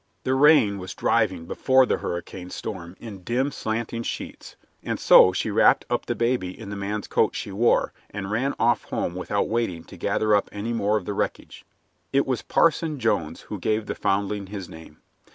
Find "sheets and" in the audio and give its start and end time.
4.01-4.99